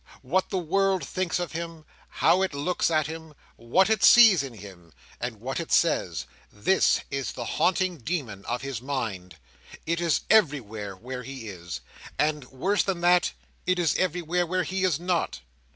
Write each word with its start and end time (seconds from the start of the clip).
What 0.23 0.49
the 0.49 0.57
world 0.57 1.05
thinks 1.07 1.37
of 1.37 1.51
him, 1.51 1.85
how 2.09 2.41
it 2.41 2.55
looks 2.55 2.89
at 2.89 3.05
him, 3.05 3.35
what 3.55 3.87
it 3.87 4.03
sees 4.03 4.41
in 4.41 4.55
him, 4.55 4.91
and 5.19 5.35
what 5.39 5.59
it 5.59 5.71
says—this 5.71 7.01
is 7.11 7.33
the 7.33 7.45
haunting 7.45 7.97
demon 7.99 8.43
of 8.45 8.63
his 8.63 8.81
mind. 8.81 9.35
It 9.85 10.01
is 10.01 10.21
everywhere 10.27 10.95
where 10.95 11.21
he 11.21 11.49
is; 11.49 11.81
and, 12.17 12.45
worse 12.45 12.81
than 12.81 13.01
that, 13.01 13.33
it 13.67 13.77
is 13.77 13.95
everywhere 13.95 14.47
where 14.47 14.63
he 14.63 14.83
is 14.83 14.99
not. 14.99 15.41